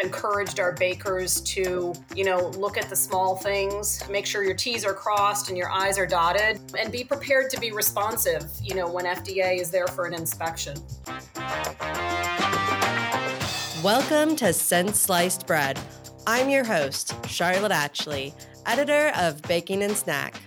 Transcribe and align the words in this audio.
encouraged 0.00 0.60
our 0.60 0.72
bakers 0.72 1.40
to, 1.40 1.92
you 2.14 2.24
know, 2.24 2.48
look 2.50 2.76
at 2.76 2.88
the 2.88 2.96
small 2.96 3.36
things, 3.36 4.02
make 4.08 4.26
sure 4.26 4.44
your 4.44 4.54
T's 4.54 4.84
are 4.84 4.94
crossed 4.94 5.48
and 5.48 5.58
your 5.58 5.70
I's 5.70 5.98
are 5.98 6.06
dotted, 6.06 6.60
and 6.78 6.92
be 6.92 7.02
prepared 7.02 7.50
to 7.50 7.60
be 7.60 7.72
responsive, 7.72 8.44
you 8.62 8.74
know, 8.74 8.88
when 8.88 9.06
FDA 9.06 9.60
is 9.60 9.70
there 9.70 9.88
for 9.88 10.06
an 10.06 10.14
inspection. 10.14 10.76
Welcome 13.82 14.36
to 14.36 14.52
Since 14.52 15.00
Sliced 15.00 15.46
Bread. 15.46 15.78
I'm 16.26 16.48
your 16.48 16.64
host, 16.64 17.14
Charlotte 17.26 17.72
Atchley, 17.72 18.34
editor 18.66 19.12
of 19.16 19.42
Baking 19.42 19.82
and 19.82 19.96
Snack. 19.96 20.40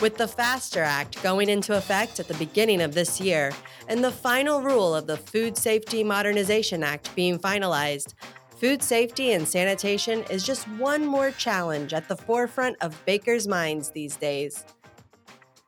With 0.00 0.16
the 0.16 0.26
FASTER 0.26 0.82
Act 0.82 1.22
going 1.22 1.50
into 1.50 1.76
effect 1.76 2.20
at 2.20 2.26
the 2.26 2.34
beginning 2.34 2.80
of 2.80 2.94
this 2.94 3.20
year 3.20 3.52
and 3.86 4.02
the 4.02 4.10
final 4.10 4.62
rule 4.62 4.94
of 4.94 5.06
the 5.06 5.16
Food 5.18 5.58
Safety 5.58 6.02
Modernization 6.02 6.82
Act 6.82 7.14
being 7.14 7.38
finalized, 7.38 8.14
food 8.60 8.82
safety 8.82 9.32
and 9.32 9.48
sanitation 9.48 10.22
is 10.24 10.44
just 10.44 10.68
one 10.72 11.06
more 11.06 11.30
challenge 11.30 11.94
at 11.94 12.06
the 12.08 12.16
forefront 12.16 12.76
of 12.82 13.02
bakers' 13.06 13.48
minds 13.48 13.88
these 13.88 14.16
days. 14.16 14.66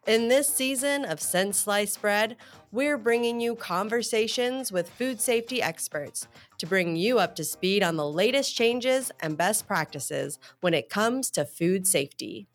In 0.06 0.28
this 0.28 0.46
season 0.46 1.06
of 1.06 1.18
Since 1.18 1.56
Sliced 1.56 2.02
Bread, 2.02 2.36
we're 2.70 2.98
bringing 2.98 3.40
you 3.40 3.54
conversations 3.54 4.70
with 4.70 4.90
food 4.90 5.22
safety 5.22 5.62
experts 5.62 6.28
to 6.58 6.66
bring 6.66 6.94
you 6.96 7.18
up 7.18 7.34
to 7.36 7.44
speed 7.44 7.82
on 7.82 7.96
the 7.96 8.06
latest 8.06 8.54
changes 8.54 9.10
and 9.20 9.38
best 9.38 9.66
practices 9.66 10.38
when 10.60 10.74
it 10.74 10.90
comes 10.90 11.30
to 11.30 11.46
food 11.46 11.86
safety. 11.86 12.46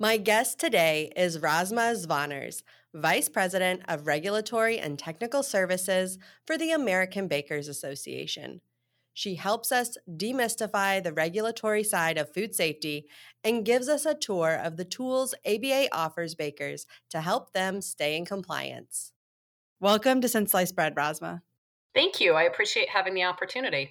My 0.00 0.16
guest 0.16 0.58
today 0.58 1.12
is 1.14 1.38
Rasma 1.38 1.94
Zvaners, 1.94 2.64
Vice 2.92 3.28
President 3.28 3.82
of 3.86 4.08
Regulatory 4.08 4.80
and 4.80 4.98
Technical 4.98 5.44
Services 5.44 6.18
for 6.44 6.58
the 6.58 6.72
American 6.72 7.28
Bakers 7.28 7.68
Association. 7.68 8.62
She 9.14 9.34
helps 9.34 9.70
us 9.70 9.98
demystify 10.08 11.02
the 11.02 11.12
regulatory 11.12 11.84
side 11.84 12.16
of 12.16 12.32
food 12.32 12.54
safety 12.54 13.06
and 13.44 13.64
gives 13.64 13.88
us 13.88 14.06
a 14.06 14.14
tour 14.14 14.54
of 14.54 14.76
the 14.76 14.86
tools 14.86 15.34
ABA 15.46 15.88
offers 15.92 16.34
bakers 16.34 16.86
to 17.10 17.20
help 17.20 17.52
them 17.52 17.82
stay 17.82 18.16
in 18.16 18.24
compliance. 18.24 19.12
Welcome 19.80 20.22
to 20.22 20.28
Since 20.28 20.52
Sliced 20.52 20.74
Bread, 20.74 20.94
Rasma. 20.94 21.42
Thank 21.94 22.20
you. 22.20 22.32
I 22.32 22.44
appreciate 22.44 22.88
having 22.88 23.12
the 23.12 23.24
opportunity. 23.24 23.90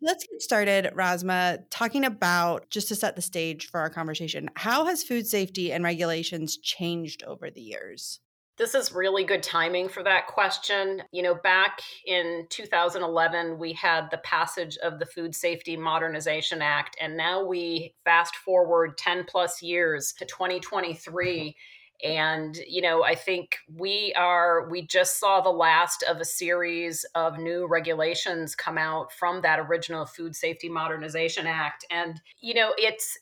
Let's 0.00 0.26
get 0.26 0.42
started, 0.42 0.90
Rasma, 0.96 1.62
talking 1.70 2.04
about 2.04 2.68
just 2.68 2.88
to 2.88 2.96
set 2.96 3.14
the 3.14 3.22
stage 3.22 3.68
for 3.70 3.78
our 3.78 3.90
conversation. 3.90 4.50
How 4.56 4.86
has 4.86 5.04
food 5.04 5.28
safety 5.28 5.72
and 5.72 5.84
regulations 5.84 6.56
changed 6.56 7.22
over 7.22 7.48
the 7.48 7.60
years? 7.60 8.18
This 8.62 8.76
is 8.76 8.94
really 8.94 9.24
good 9.24 9.42
timing 9.42 9.88
for 9.88 10.04
that 10.04 10.28
question. 10.28 11.02
You 11.10 11.24
know, 11.24 11.34
back 11.34 11.80
in 12.06 12.46
2011, 12.48 13.58
we 13.58 13.72
had 13.72 14.08
the 14.12 14.18
passage 14.18 14.78
of 14.84 15.00
the 15.00 15.04
Food 15.04 15.34
Safety 15.34 15.76
Modernization 15.76 16.62
Act, 16.62 16.96
and 17.00 17.16
now 17.16 17.44
we 17.44 17.96
fast 18.04 18.36
forward 18.36 18.96
10 18.96 19.24
plus 19.24 19.62
years 19.62 20.12
to 20.16 20.24
2023 20.26 21.56
and 22.02 22.58
you 22.66 22.82
know 22.82 23.04
i 23.04 23.14
think 23.14 23.56
we 23.74 24.12
are 24.16 24.68
we 24.68 24.86
just 24.86 25.20
saw 25.20 25.40
the 25.40 25.50
last 25.50 26.02
of 26.08 26.18
a 26.18 26.24
series 26.24 27.04
of 27.14 27.38
new 27.38 27.66
regulations 27.66 28.54
come 28.54 28.78
out 28.78 29.12
from 29.12 29.40
that 29.42 29.58
original 29.58 30.04
food 30.04 30.34
safety 30.34 30.68
modernization 30.68 31.46
act. 31.46 31.84
And 31.90 32.20
you 32.40 32.54
know 32.54 32.72
it's 32.76 33.18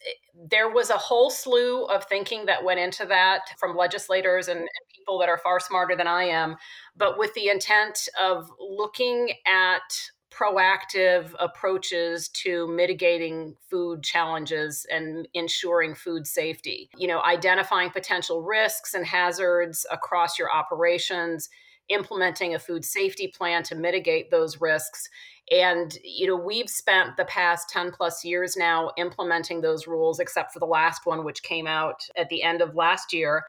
there 0.49 0.71
was 0.71 0.91
a 0.91 0.97
whole 0.97 1.31
slew 1.31 1.85
of 1.85 2.05
thinking 2.05 2.47
that 2.47 2.65
went 2.65 2.81
into 2.81 3.05
that 3.07 3.43
from 3.59 3.77
legislators 3.77 4.49
and, 4.49 4.61
and 4.61 4.69
people 4.95 5.19
that 5.19 5.29
are 5.29 5.39
far 5.39 5.61
smarter 5.61 5.97
than 5.97 6.07
i 6.07 6.25
am. 6.25 6.57
But 6.97 7.19
with 7.19 7.35
the 7.35 7.49
intent 7.49 8.09
of 8.21 8.51
looking 8.59 9.31
at 9.47 10.11
proactive 10.33 11.35
approaches 11.39 12.29
to 12.29 12.69
mitigating 12.69 13.55
food 13.69 14.03
challenges 14.03 14.87
and 14.91 15.29
ensuring 15.35 15.95
food 15.95 16.27
safety. 16.27 16.89
You 16.97 17.09
know, 17.09 17.23
identifying 17.23 17.91
potential 17.91 18.43
risks 18.43 18.95
and 18.95 19.05
hazards 19.05 19.85
across 19.91 20.39
your 20.39 20.51
operations, 20.53 21.49
implementing 21.89 22.55
a 22.55 22.59
food 22.59 22.85
safety 22.85 23.33
plan 23.37 23.63
to 23.65 23.75
mitigate 23.75 24.31
those 24.31 24.61
risks. 24.61 25.09
And, 25.51 25.99
you 26.05 26.29
know, 26.29 26.37
we've 26.37 26.71
spent 26.71 27.17
the 27.17 27.25
past 27.25 27.69
10 27.71 27.91
plus 27.91 28.25
years 28.25 28.57
now 28.57 28.93
implementing 28.97 29.61
those 29.61 29.89
rules, 29.89 30.21
except 30.21 30.53
for 30.53 30.61
the 30.61 30.67
last 30.67 31.07
one, 31.07 31.25
which 31.25 31.43
came 31.43 31.67
out 31.67 32.01
at 32.17 32.29
the 32.29 32.43
end 32.43 32.63
of 32.63 32.77
last 32.77 33.13
year. 33.13 33.45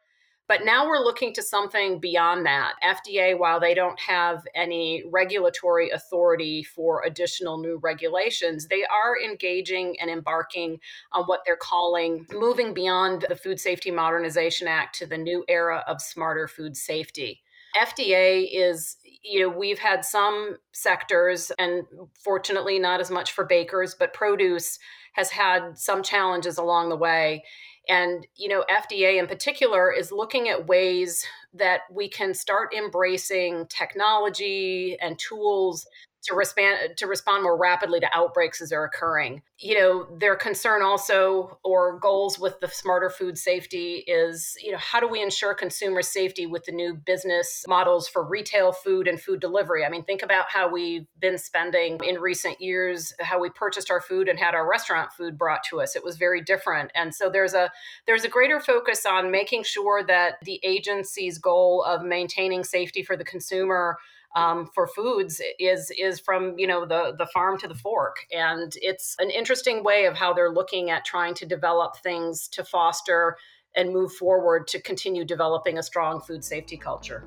But 0.51 0.66
now 0.66 0.85
we're 0.85 1.00
looking 1.00 1.31
to 1.35 1.41
something 1.41 2.01
beyond 2.01 2.45
that. 2.45 2.73
FDA, 2.84 3.39
while 3.39 3.57
they 3.57 3.73
don't 3.73 3.97
have 4.01 4.45
any 4.53 5.01
regulatory 5.09 5.91
authority 5.91 6.62
for 6.62 7.06
additional 7.06 7.57
new 7.57 7.79
regulations, 7.81 8.67
they 8.67 8.84
are 8.84 9.17
engaging 9.17 9.95
and 10.01 10.12
embarking 10.12 10.81
on 11.13 11.23
what 11.23 11.44
they're 11.45 11.56
calling 11.56 12.25
moving 12.34 12.73
beyond 12.73 13.25
the 13.29 13.35
Food 13.38 13.62
Safety 13.62 13.91
Modernization 13.91 14.67
Act 14.67 14.94
to 14.95 15.06
the 15.06 15.17
new 15.17 15.45
era 15.47 15.85
of 15.88 16.01
smarter 16.01 16.50
food 16.50 16.75
safety. 16.75 17.41
FDA 17.78 18.50
is, 18.51 18.97
you 19.23 19.39
know, 19.39 19.57
we've 19.57 19.79
had 19.79 20.03
some 20.03 20.57
sectors, 20.73 21.53
and 21.59 21.83
fortunately 22.22 22.78
not 22.78 23.00
as 23.00 23.09
much 23.09 23.31
for 23.31 23.45
bakers, 23.45 23.95
but 23.97 24.13
produce 24.13 24.79
has 25.13 25.29
had 25.29 25.78
some 25.78 26.03
challenges 26.03 26.57
along 26.57 26.89
the 26.89 26.97
way. 26.97 27.44
And, 27.90 28.28
you 28.36 28.47
know, 28.47 28.64
FDA 28.69 29.19
in 29.19 29.28
particular 29.28 29.92
is 29.92 30.12
looking 30.12 30.50
at 30.50 30.68
ways 30.68 31.25
that 31.53 31.81
we 31.92 32.09
can 32.09 32.34
start 32.34 32.74
embracing 32.74 33.68
technology 33.68 34.97
and 35.02 35.18
tools 35.18 35.88
to 36.24 36.36
respond 36.36 36.98
to 36.98 37.08
respond 37.08 37.44
more 37.44 37.58
rapidly 37.58 38.00
to 38.00 38.08
outbreaks 38.14 38.62
as 38.62 38.70
they're 38.70 38.86
occurring. 38.86 39.42
You 39.58 39.80
know, 39.80 40.08
their 40.18 40.36
concern 40.36 40.82
also 40.82 41.58
or 41.64 42.00
goals 42.00 42.38
with 42.38 42.59
the 42.59 42.68
smarter 42.68 43.09
food 43.09 43.38
safety 43.38 44.04
is, 44.08 44.56
you 44.62 44.72
know, 44.72 44.78
how 44.78 45.00
do 45.00 45.08
we 45.08 45.22
ensure 45.22 45.54
consumer 45.54 46.02
safety 46.02 46.46
with 46.46 46.66
the 46.66 46.72
new 46.72 46.94
business 46.94 47.64
models 47.68 48.08
for 48.08 48.24
retail 48.24 48.72
food 48.72 49.08
and 49.08 49.20
food 49.20 49.40
delivery? 49.40 49.84
I 49.84 49.90
mean, 49.90 50.04
think 50.04 50.22
about 50.22 50.46
how 50.50 50.70
we've 50.70 51.08
been 51.20 51.38
spending 51.38 52.00
in 52.04 52.20
recent 52.20 52.62
years, 52.62 53.14
how 53.20 53.40
we 53.40 53.50
purchased 53.50 53.90
our 53.90 54.02
food 54.02 54.28
and 54.28 54.40
had 54.40 54.54
our 54.54 54.70
restaurant 54.70 55.12
food 55.14 55.38
brought 55.38 55.64
to 55.70 55.81
us. 55.81 55.96
It 55.96 56.04
was 56.04 56.18
very 56.18 56.42
different. 56.42 56.92
And 56.96 57.14
so 57.14 57.30
there's 57.30 57.54
a 57.54 57.72
there's 58.06 58.24
a 58.24 58.30
greater 58.30 58.60
focus 58.60 59.06
on 59.06 59.31
making 59.31 59.64
sure 59.64 60.04
that 60.04 60.36
the 60.44 60.60
agency's 60.64 61.38
goal 61.38 61.84
of 61.84 62.04
maintaining 62.04 62.64
safety 62.64 63.04
for 63.04 63.18
the 63.18 63.24
consumer 63.24 63.98
um, 64.36 64.69
for 64.74 64.88
foods 64.88 65.42
is 65.59 65.92
is 65.97 66.19
from 66.19 66.58
you 66.58 66.68
know 66.68 66.86
the 66.86 67.16
the 67.18 67.25
farm 67.28 67.58
to 67.59 67.68
the 67.68 67.75
fork, 67.75 68.18
and 68.31 68.74
it's 68.81 69.16
an 69.19 69.30
interesting 69.30 69.84
way 69.84 70.06
of 70.06 70.16
how 70.16 70.34
they're 70.34 70.52
looking 70.52 70.90
at 70.90 71.06
trying 71.06 71.34
to 71.36 71.46
develop 71.46 71.97
things 71.97 72.47
to 72.50 72.64
foster 72.64 73.38
and 73.75 73.94
move 73.94 74.14
forward 74.14 74.68
to 74.68 74.81
continue 74.81 75.25
developing 75.25 75.78
a 75.78 75.84
strong 75.84 76.22
food 76.22 76.44
safety 76.44 76.78
culture. 76.78 77.25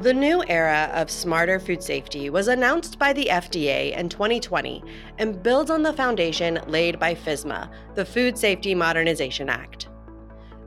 The 0.00 0.14
new 0.14 0.42
era 0.48 0.90
of 0.94 1.10
smarter 1.10 1.60
food 1.60 1.80
safety 1.80 2.28
was 2.28 2.48
announced 2.48 2.98
by 2.98 3.12
the 3.12 3.26
FDA 3.26 3.96
in 3.96 4.08
2020 4.08 4.82
and 5.18 5.40
builds 5.40 5.70
on 5.70 5.84
the 5.84 5.92
foundation 5.92 6.58
laid 6.66 6.98
by 6.98 7.14
FSMA, 7.14 7.70
the 7.94 8.04
Food 8.04 8.36
Safety 8.36 8.74
Modernization 8.74 9.48
Act. 9.48 9.88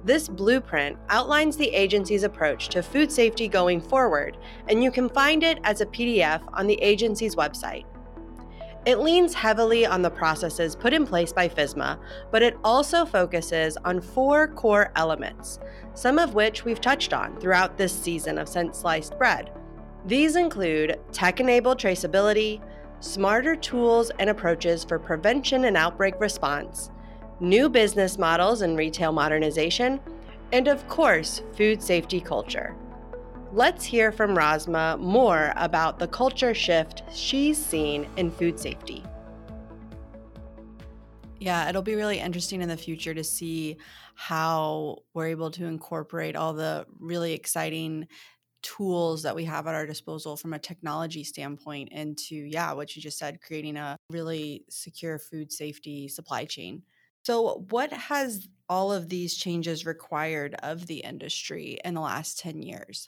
This 0.05 0.27
blueprint 0.27 0.99
outlines 1.09 1.57
the 1.57 1.69
agency's 1.69 2.21
approach 2.21 2.69
to 2.69 2.83
food 2.83 3.11
safety 3.11 3.47
going 3.47 3.81
forward, 3.81 4.37
and 4.69 4.83
you 4.83 4.91
can 4.91 5.09
find 5.09 5.41
it 5.41 5.57
as 5.63 5.81
a 5.81 5.87
PDF 5.87 6.43
on 6.53 6.67
the 6.67 6.79
agency's 6.79 7.35
website. 7.35 7.85
It 8.85 8.99
leans 8.99 9.33
heavily 9.33 9.83
on 9.83 10.03
the 10.03 10.11
processes 10.11 10.75
put 10.75 10.93
in 10.93 11.07
place 11.07 11.33
by 11.33 11.49
FSMA, 11.49 11.97
but 12.29 12.43
it 12.43 12.55
also 12.63 13.03
focuses 13.03 13.77
on 13.77 13.99
four 13.99 14.49
core 14.49 14.91
elements, 14.95 15.57
some 15.95 16.19
of 16.19 16.35
which 16.35 16.65
we've 16.65 16.79
touched 16.79 17.11
on 17.11 17.39
throughout 17.39 17.75
this 17.75 17.91
season 17.91 18.37
of 18.37 18.47
Since 18.47 18.77
Sliced 18.77 19.17
Bread. 19.17 19.49
These 20.05 20.35
include 20.35 20.99
tech 21.13 21.39
enabled 21.39 21.79
traceability, 21.79 22.61
smarter 22.99 23.55
tools 23.55 24.11
and 24.19 24.29
approaches 24.29 24.83
for 24.83 24.99
prevention 24.99 25.65
and 25.65 25.75
outbreak 25.75 26.19
response, 26.19 26.91
new 27.39 27.69
business 27.69 28.17
models 28.17 28.61
and 28.61 28.77
retail 28.77 29.11
modernization, 29.11 29.99
and 30.51 30.67
of 30.67 30.87
course, 30.87 31.41
food 31.55 31.81
safety 31.81 32.21
culture. 32.21 32.75
Let's 33.51 33.85
hear 33.85 34.11
from 34.11 34.35
Rasma 34.35 34.99
more 34.99 35.53
about 35.55 35.99
the 35.99 36.07
culture 36.07 36.53
shift 36.53 37.03
she's 37.13 37.57
seen 37.57 38.07
in 38.17 38.31
food 38.31 38.59
safety. 38.59 39.03
Yeah, 41.39 41.69
it'll 41.69 41.81
be 41.81 41.95
really 41.95 42.19
interesting 42.19 42.61
in 42.61 42.69
the 42.69 42.77
future 42.77 43.13
to 43.13 43.23
see 43.23 43.77
how 44.15 44.99
we're 45.13 45.27
able 45.27 45.51
to 45.51 45.65
incorporate 45.65 46.35
all 46.35 46.53
the 46.53 46.85
really 46.99 47.33
exciting 47.33 48.07
tools 48.63 49.21
that 49.23 49.35
we 49.35 49.45
have 49.45 49.67
at 49.67 49.75
our 49.75 49.85
disposal 49.85 50.35
from 50.35 50.53
a 50.53 50.59
technology 50.59 51.23
standpoint 51.23 51.89
into, 51.91 52.35
yeah, 52.35 52.73
what 52.73 52.95
you 52.95 53.01
just 53.01 53.19
said, 53.19 53.41
creating 53.41 53.77
a 53.77 53.95
really 54.09 54.65
secure 54.69 55.19
food 55.19 55.51
safety 55.51 56.07
supply 56.07 56.45
chain. 56.45 56.81
So, 57.25 57.65
what 57.71 57.91
has 57.91 58.47
all 58.69 58.93
of 58.93 59.09
these 59.09 59.33
changes 59.33 59.83
required 59.83 60.53
of 60.61 60.85
the 60.85 60.99
industry 60.99 61.79
in 61.83 61.95
the 61.95 62.01
last 62.01 62.37
10 62.37 62.61
years? 62.61 63.07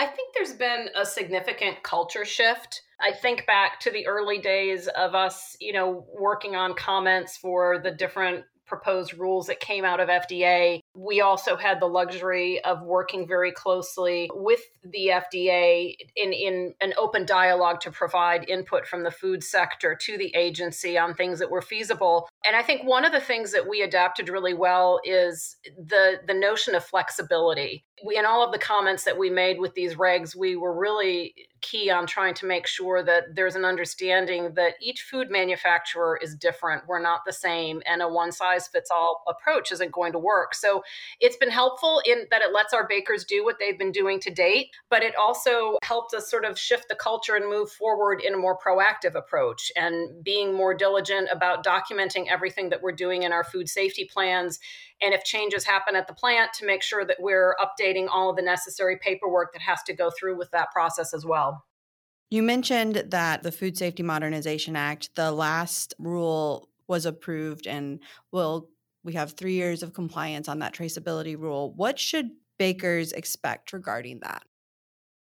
I 0.00 0.06
think 0.06 0.34
there's 0.34 0.54
been 0.54 0.88
a 0.96 1.06
significant 1.06 1.84
culture 1.84 2.24
shift. 2.24 2.82
I 3.00 3.12
think 3.12 3.46
back 3.46 3.78
to 3.80 3.92
the 3.92 4.08
early 4.08 4.38
days 4.38 4.88
of 4.88 5.14
us, 5.14 5.56
you 5.60 5.72
know, 5.72 6.04
working 6.18 6.56
on 6.56 6.74
comments 6.74 7.36
for 7.36 7.78
the 7.78 7.92
different 7.92 8.44
proposed 8.68 9.14
rules 9.14 9.46
that 9.46 9.58
came 9.58 9.84
out 9.84 9.98
of 9.98 10.08
FDA. 10.08 10.80
We 10.94 11.20
also 11.20 11.56
had 11.56 11.80
the 11.80 11.86
luxury 11.86 12.62
of 12.64 12.82
working 12.82 13.26
very 13.26 13.50
closely 13.50 14.30
with 14.32 14.60
the 14.84 15.08
FDA 15.08 15.96
in, 16.14 16.32
in 16.32 16.74
an 16.80 16.92
open 16.96 17.24
dialogue 17.26 17.80
to 17.80 17.90
provide 17.90 18.48
input 18.48 18.86
from 18.86 19.02
the 19.02 19.10
food 19.10 19.42
sector 19.42 19.96
to 20.02 20.18
the 20.18 20.32
agency 20.36 20.96
on 20.98 21.14
things 21.14 21.38
that 21.40 21.50
were 21.50 21.62
feasible. 21.62 22.28
And 22.46 22.54
I 22.54 22.62
think 22.62 22.84
one 22.84 23.04
of 23.04 23.12
the 23.12 23.20
things 23.20 23.52
that 23.52 23.68
we 23.68 23.82
adapted 23.82 24.28
really 24.28 24.54
well 24.54 25.00
is 25.04 25.56
the, 25.76 26.20
the 26.26 26.34
notion 26.34 26.74
of 26.74 26.84
flexibility. 26.84 27.84
We, 28.06 28.16
in 28.16 28.24
all 28.24 28.44
of 28.44 28.52
the 28.52 28.58
comments 28.58 29.04
that 29.04 29.18
we 29.18 29.28
made 29.28 29.58
with 29.58 29.74
these 29.74 29.96
regs, 29.96 30.36
we 30.36 30.54
were 30.54 30.78
really 30.78 31.34
key 31.60 31.90
on 31.90 32.06
trying 32.06 32.34
to 32.34 32.46
make 32.46 32.66
sure 32.66 33.02
that 33.02 33.34
there's 33.34 33.56
an 33.56 33.64
understanding 33.64 34.54
that 34.54 34.74
each 34.80 35.02
food 35.02 35.30
manufacturer 35.30 36.16
is 36.22 36.36
different. 36.36 36.84
We're 36.86 37.02
not 37.02 37.22
the 37.26 37.32
same, 37.32 37.82
and 37.86 38.00
a 38.00 38.08
one 38.08 38.30
size 38.30 38.68
fits 38.68 38.90
all 38.92 39.24
approach 39.28 39.72
isn't 39.72 39.90
going 39.90 40.12
to 40.12 40.18
work. 40.20 40.54
So 40.54 40.82
it's 41.20 41.36
been 41.36 41.50
helpful 41.50 42.00
in 42.06 42.26
that 42.30 42.42
it 42.42 42.52
lets 42.52 42.72
our 42.72 42.86
bakers 42.86 43.24
do 43.24 43.44
what 43.44 43.56
they've 43.58 43.78
been 43.78 43.92
doing 43.92 44.20
to 44.20 44.30
date, 44.30 44.68
but 44.90 45.02
it 45.02 45.16
also 45.16 45.76
helped 45.82 46.14
us 46.14 46.30
sort 46.30 46.44
of 46.44 46.58
shift 46.58 46.88
the 46.88 46.94
culture 46.94 47.34
and 47.34 47.48
move 47.48 47.70
forward 47.70 48.22
in 48.24 48.34
a 48.34 48.38
more 48.38 48.56
proactive 48.56 49.16
approach 49.16 49.72
and 49.74 50.22
being 50.22 50.54
more 50.54 50.74
diligent 50.74 51.28
about 51.32 51.64
documenting 51.64 52.28
everything 52.38 52.68
that 52.68 52.80
we're 52.80 52.92
doing 52.92 53.24
in 53.24 53.32
our 53.32 53.42
food 53.42 53.68
safety 53.68 54.08
plans 54.14 54.60
and 55.02 55.12
if 55.12 55.24
changes 55.24 55.64
happen 55.64 55.96
at 55.96 56.06
the 56.06 56.14
plant 56.14 56.52
to 56.52 56.66
make 56.66 56.82
sure 56.82 57.04
that 57.04 57.16
we're 57.18 57.56
updating 57.60 58.06
all 58.08 58.30
of 58.30 58.36
the 58.36 58.42
necessary 58.42 58.96
paperwork 59.02 59.52
that 59.52 59.62
has 59.62 59.82
to 59.82 59.92
go 59.92 60.08
through 60.16 60.38
with 60.38 60.50
that 60.52 60.70
process 60.70 61.12
as 61.12 61.26
well. 61.26 61.64
You 62.30 62.44
mentioned 62.44 63.04
that 63.08 63.42
the 63.42 63.50
Food 63.50 63.76
Safety 63.76 64.04
Modernization 64.04 64.76
Act, 64.76 65.10
the 65.16 65.32
last 65.32 65.94
rule 65.98 66.68
was 66.86 67.06
approved 67.06 67.66
and 67.66 67.98
will 68.30 68.68
we 69.02 69.14
have 69.14 69.32
3 69.32 69.54
years 69.54 69.82
of 69.82 69.94
compliance 69.94 70.48
on 70.48 70.60
that 70.60 70.74
traceability 70.74 71.36
rule. 71.36 71.72
What 71.74 71.98
should 71.98 72.30
bakers 72.58 73.12
expect 73.12 73.72
regarding 73.72 74.20
that? 74.20 74.42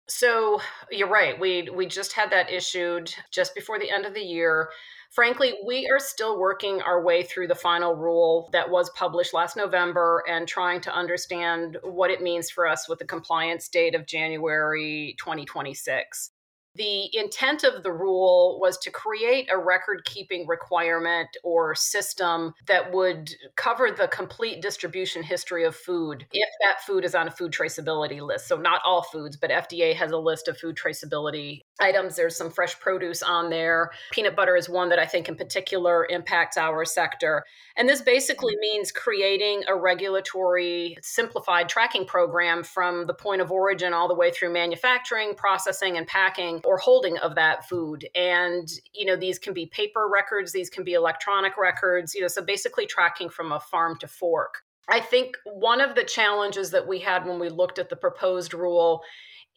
So, 0.08 0.60
you're 0.90 1.08
right. 1.08 1.38
We 1.40 1.70
we 1.70 1.86
just 1.86 2.12
had 2.12 2.30
that 2.32 2.50
issued 2.50 3.14
just 3.30 3.54
before 3.54 3.78
the 3.78 3.90
end 3.90 4.04
of 4.04 4.14
the 4.14 4.20
year. 4.20 4.68
Frankly, 5.12 5.52
we 5.66 5.86
are 5.92 5.98
still 5.98 6.38
working 6.38 6.80
our 6.80 7.04
way 7.04 7.22
through 7.22 7.46
the 7.46 7.54
final 7.54 7.94
rule 7.94 8.48
that 8.52 8.70
was 8.70 8.88
published 8.90 9.34
last 9.34 9.58
November 9.58 10.24
and 10.26 10.48
trying 10.48 10.80
to 10.80 10.94
understand 10.94 11.76
what 11.82 12.10
it 12.10 12.22
means 12.22 12.50
for 12.50 12.66
us 12.66 12.88
with 12.88 12.98
the 12.98 13.04
compliance 13.04 13.68
date 13.68 13.94
of 13.94 14.06
January 14.06 15.14
2026. 15.18 16.30
The 16.74 17.14
intent 17.16 17.64
of 17.64 17.82
the 17.82 17.92
rule 17.92 18.58
was 18.58 18.78
to 18.78 18.90
create 18.90 19.50
a 19.50 19.58
record 19.58 20.04
keeping 20.06 20.46
requirement 20.46 21.28
or 21.44 21.74
system 21.74 22.54
that 22.66 22.92
would 22.92 23.30
cover 23.56 23.90
the 23.90 24.08
complete 24.08 24.62
distribution 24.62 25.22
history 25.22 25.64
of 25.64 25.76
food 25.76 26.26
if 26.32 26.48
that 26.62 26.80
food 26.82 27.04
is 27.04 27.14
on 27.14 27.28
a 27.28 27.30
food 27.30 27.52
traceability 27.52 28.20
list. 28.20 28.48
So, 28.48 28.56
not 28.56 28.80
all 28.86 29.02
foods, 29.02 29.36
but 29.36 29.50
FDA 29.50 29.94
has 29.94 30.12
a 30.12 30.16
list 30.16 30.48
of 30.48 30.56
food 30.56 30.76
traceability 30.76 31.60
items. 31.78 32.16
There's 32.16 32.36
some 32.36 32.50
fresh 32.50 32.78
produce 32.80 33.22
on 33.22 33.50
there. 33.50 33.90
Peanut 34.10 34.34
butter 34.34 34.56
is 34.56 34.70
one 34.70 34.88
that 34.88 34.98
I 34.98 35.06
think 35.06 35.28
in 35.28 35.36
particular 35.36 36.06
impacts 36.08 36.56
our 36.56 36.86
sector. 36.86 37.44
And 37.76 37.86
this 37.88 38.00
basically 38.00 38.56
means 38.60 38.92
creating 38.92 39.64
a 39.68 39.76
regulatory 39.76 40.96
simplified 41.02 41.68
tracking 41.68 42.06
program 42.06 42.62
from 42.62 43.06
the 43.06 43.14
point 43.14 43.42
of 43.42 43.50
origin 43.50 43.92
all 43.92 44.08
the 44.08 44.14
way 44.14 44.30
through 44.30 44.52
manufacturing, 44.52 45.34
processing, 45.34 45.98
and 45.98 46.06
packing 46.06 46.61
or 46.64 46.78
holding 46.78 47.18
of 47.18 47.34
that 47.34 47.68
food. 47.68 48.06
And, 48.14 48.68
you 48.94 49.04
know, 49.04 49.16
these 49.16 49.38
can 49.38 49.54
be 49.54 49.66
paper 49.66 50.08
records, 50.12 50.52
these 50.52 50.70
can 50.70 50.84
be 50.84 50.94
electronic 50.94 51.56
records, 51.56 52.14
you 52.14 52.20
know, 52.20 52.28
so 52.28 52.42
basically 52.42 52.86
tracking 52.86 53.28
from 53.28 53.52
a 53.52 53.60
farm 53.60 53.96
to 53.98 54.08
fork. 54.08 54.62
I 54.88 55.00
think 55.00 55.36
one 55.44 55.80
of 55.80 55.94
the 55.94 56.04
challenges 56.04 56.70
that 56.72 56.86
we 56.86 56.98
had 56.98 57.24
when 57.24 57.38
we 57.38 57.48
looked 57.48 57.78
at 57.78 57.88
the 57.88 57.96
proposed 57.96 58.52
rule 58.52 59.02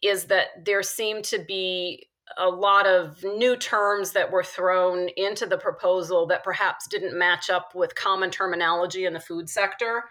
is 0.02 0.24
that 0.26 0.64
there 0.64 0.82
seemed 0.82 1.24
to 1.24 1.38
be 1.38 2.08
a 2.38 2.48
lot 2.48 2.86
of 2.86 3.22
new 3.22 3.56
terms 3.56 4.12
that 4.12 4.30
were 4.30 4.42
thrown 4.42 5.08
into 5.16 5.46
the 5.46 5.58
proposal 5.58 6.26
that 6.26 6.44
perhaps 6.44 6.86
didn't 6.88 7.16
match 7.16 7.50
up 7.50 7.74
with 7.74 7.94
common 7.94 8.30
terminology 8.30 9.04
in 9.04 9.12
the 9.12 9.20
food 9.20 9.48
sector. 9.48 10.04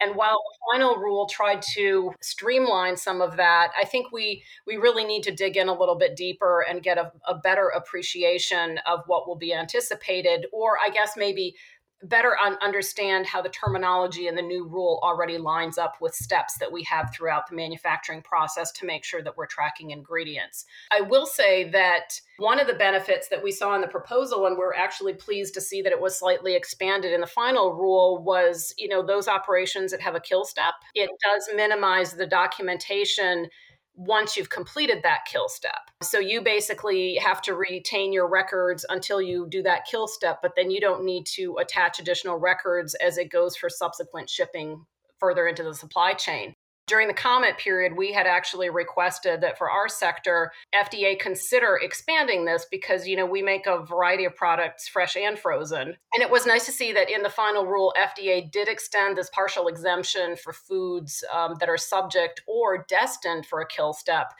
And 0.00 0.16
while 0.16 0.42
the 0.42 0.74
final 0.76 0.96
rule 0.96 1.26
tried 1.26 1.62
to 1.74 2.12
streamline 2.22 2.96
some 2.96 3.20
of 3.20 3.36
that, 3.36 3.72
I 3.78 3.84
think 3.84 4.12
we 4.12 4.42
we 4.66 4.76
really 4.76 5.04
need 5.04 5.22
to 5.24 5.30
dig 5.30 5.56
in 5.56 5.68
a 5.68 5.78
little 5.78 5.96
bit 5.96 6.16
deeper 6.16 6.64
and 6.68 6.82
get 6.82 6.98
a, 6.98 7.12
a 7.26 7.34
better 7.36 7.68
appreciation 7.68 8.78
of 8.86 9.00
what 9.06 9.28
will 9.28 9.36
be 9.36 9.52
anticipated, 9.52 10.46
or 10.52 10.78
I 10.84 10.90
guess 10.90 11.16
maybe 11.16 11.54
better 12.02 12.36
un- 12.38 12.56
understand 12.62 13.26
how 13.26 13.42
the 13.42 13.48
terminology 13.50 14.26
and 14.26 14.36
the 14.36 14.42
new 14.42 14.66
rule 14.66 14.98
already 15.02 15.38
lines 15.38 15.78
up 15.78 15.96
with 16.00 16.14
steps 16.14 16.56
that 16.58 16.70
we 16.70 16.82
have 16.84 17.12
throughout 17.12 17.48
the 17.48 17.56
manufacturing 17.56 18.22
process 18.22 18.72
to 18.72 18.86
make 18.86 19.04
sure 19.04 19.22
that 19.22 19.36
we're 19.36 19.46
tracking 19.46 19.90
ingredients. 19.90 20.64
I 20.90 21.02
will 21.02 21.26
say 21.26 21.70
that 21.70 22.20
one 22.38 22.58
of 22.58 22.66
the 22.66 22.74
benefits 22.74 23.28
that 23.28 23.42
we 23.42 23.52
saw 23.52 23.74
in 23.74 23.82
the 23.82 23.88
proposal 23.88 24.46
and 24.46 24.56
we're 24.56 24.74
actually 24.74 25.12
pleased 25.12 25.52
to 25.54 25.60
see 25.60 25.82
that 25.82 25.92
it 25.92 26.00
was 26.00 26.18
slightly 26.18 26.54
expanded 26.54 27.12
in 27.12 27.20
the 27.20 27.26
final 27.26 27.74
rule 27.74 28.22
was, 28.22 28.74
you 28.78 28.88
know, 28.88 29.04
those 29.04 29.28
operations 29.28 29.90
that 29.90 30.00
have 30.00 30.14
a 30.14 30.20
kill 30.20 30.44
step. 30.44 30.74
It 30.94 31.10
does 31.22 31.48
minimize 31.54 32.14
the 32.14 32.26
documentation 32.26 33.48
once 34.00 34.34
you've 34.34 34.48
completed 34.48 35.00
that 35.02 35.20
kill 35.30 35.46
step. 35.46 35.90
So 36.02 36.18
you 36.18 36.40
basically 36.40 37.16
have 37.16 37.42
to 37.42 37.54
retain 37.54 38.14
your 38.14 38.28
records 38.28 38.86
until 38.88 39.20
you 39.20 39.46
do 39.50 39.62
that 39.64 39.82
kill 39.84 40.08
step, 40.08 40.38
but 40.40 40.52
then 40.56 40.70
you 40.70 40.80
don't 40.80 41.04
need 41.04 41.26
to 41.34 41.58
attach 41.60 42.00
additional 42.00 42.38
records 42.38 42.94
as 42.94 43.18
it 43.18 43.30
goes 43.30 43.56
for 43.56 43.68
subsequent 43.68 44.30
shipping 44.30 44.86
further 45.18 45.46
into 45.46 45.62
the 45.62 45.74
supply 45.74 46.14
chain 46.14 46.54
during 46.90 47.06
the 47.06 47.14
comment 47.14 47.56
period, 47.56 47.96
we 47.96 48.12
had 48.12 48.26
actually 48.26 48.68
requested 48.68 49.40
that 49.40 49.56
for 49.56 49.70
our 49.70 49.88
sector, 49.88 50.50
FDA 50.74 51.16
consider 51.16 51.78
expanding 51.80 52.44
this 52.44 52.66
because, 52.68 53.06
you 53.06 53.16
know, 53.16 53.24
we 53.24 53.42
make 53.42 53.68
a 53.68 53.84
variety 53.84 54.24
of 54.24 54.34
products, 54.34 54.88
fresh 54.88 55.16
and 55.16 55.38
frozen. 55.38 55.96
And 56.12 56.20
it 56.20 56.28
was 56.28 56.46
nice 56.46 56.66
to 56.66 56.72
see 56.72 56.92
that 56.92 57.08
in 57.08 57.22
the 57.22 57.30
final 57.30 57.64
rule, 57.64 57.94
FDA 57.96 58.50
did 58.50 58.66
extend 58.66 59.16
this 59.16 59.30
partial 59.30 59.68
exemption 59.68 60.34
for 60.34 60.52
foods 60.52 61.22
um, 61.32 61.54
that 61.60 61.68
are 61.68 61.76
subject 61.76 62.42
or 62.48 62.84
destined 62.88 63.46
for 63.46 63.60
a 63.60 63.68
kill 63.68 63.92
step. 63.92 64.32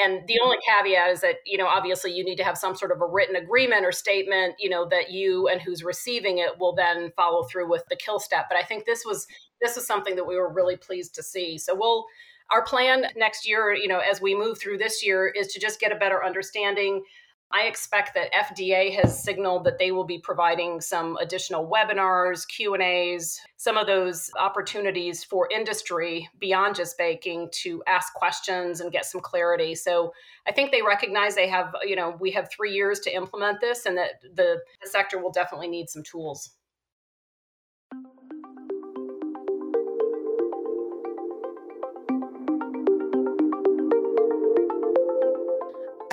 And 0.00 0.26
the 0.26 0.40
only 0.42 0.56
caveat 0.66 1.10
is 1.10 1.20
that, 1.20 1.36
you 1.44 1.58
know, 1.58 1.66
obviously 1.66 2.12
you 2.12 2.24
need 2.24 2.36
to 2.36 2.44
have 2.44 2.56
some 2.56 2.74
sort 2.74 2.92
of 2.92 3.00
a 3.00 3.06
written 3.06 3.36
agreement 3.36 3.84
or 3.84 3.92
statement, 3.92 4.54
you 4.58 4.70
know, 4.70 4.88
that 4.88 5.10
you 5.10 5.48
and 5.48 5.60
who's 5.60 5.84
receiving 5.84 6.38
it 6.38 6.58
will 6.58 6.74
then 6.74 7.12
follow 7.16 7.44
through 7.44 7.68
with 7.68 7.84
the 7.90 7.96
kill 7.96 8.18
step. 8.18 8.46
But 8.48 8.58
I 8.58 8.62
think 8.62 8.84
this 8.84 9.04
was 9.04 9.26
this 9.60 9.76
is 9.76 9.86
something 9.86 10.16
that 10.16 10.26
we 10.26 10.36
were 10.36 10.52
really 10.52 10.76
pleased 10.76 11.14
to 11.16 11.22
see. 11.22 11.58
So 11.58 11.74
we'll 11.74 12.06
our 12.50 12.64
plan 12.64 13.06
next 13.16 13.46
year, 13.48 13.74
you 13.74 13.88
know, 13.88 14.00
as 14.00 14.20
we 14.20 14.34
move 14.34 14.58
through 14.58 14.78
this 14.78 15.04
year 15.04 15.28
is 15.28 15.48
to 15.48 15.60
just 15.60 15.80
get 15.80 15.92
a 15.92 15.96
better 15.96 16.24
understanding 16.24 17.04
I 17.52 17.62
expect 17.62 18.14
that 18.14 18.32
FDA 18.32 18.94
has 18.94 19.22
signaled 19.22 19.64
that 19.64 19.78
they 19.78 19.90
will 19.90 20.04
be 20.04 20.20
providing 20.20 20.80
some 20.80 21.16
additional 21.16 21.68
webinars, 21.68 22.46
Q&As, 22.46 23.40
some 23.56 23.76
of 23.76 23.88
those 23.88 24.30
opportunities 24.38 25.24
for 25.24 25.48
industry 25.52 26.28
beyond 26.38 26.76
just 26.76 26.96
baking 26.96 27.48
to 27.62 27.82
ask 27.88 28.14
questions 28.14 28.80
and 28.80 28.92
get 28.92 29.04
some 29.04 29.20
clarity. 29.20 29.74
So 29.74 30.12
I 30.46 30.52
think 30.52 30.70
they 30.70 30.82
recognize 30.82 31.34
they 31.34 31.48
have, 31.48 31.74
you 31.82 31.96
know, 31.96 32.16
we 32.20 32.30
have 32.30 32.48
3 32.50 32.72
years 32.72 33.00
to 33.00 33.14
implement 33.14 33.60
this 33.60 33.84
and 33.84 33.98
that 33.98 34.22
the, 34.22 34.60
the 34.80 34.88
sector 34.88 35.20
will 35.20 35.32
definitely 35.32 35.68
need 35.68 35.90
some 35.90 36.04
tools. 36.04 36.50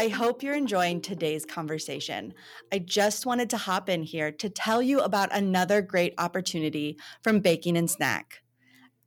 I 0.07 0.09
hope 0.09 0.41
you're 0.41 0.55
enjoying 0.55 1.01
today's 1.01 1.45
conversation. 1.45 2.33
I 2.71 2.79
just 2.79 3.25
wanted 3.25 3.49
to 3.49 3.57
hop 3.57 3.89
in 3.89 4.03
here 4.03 4.31
to 4.31 4.49
tell 4.49 4.81
you 4.81 5.01
about 5.01 5.35
another 5.35 5.81
great 5.81 6.13
opportunity 6.17 6.97
from 7.21 7.41
Baking 7.41 7.75
and 7.75 7.91
Snack. 7.91 8.41